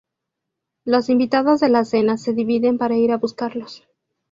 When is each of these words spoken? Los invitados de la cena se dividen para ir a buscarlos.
Los 0.83 1.09
invitados 1.11 1.59
de 1.59 1.69
la 1.69 1.85
cena 1.85 2.17
se 2.17 2.33
dividen 2.33 2.79
para 2.79 2.97
ir 2.97 3.11
a 3.11 3.17
buscarlos. 3.17 3.83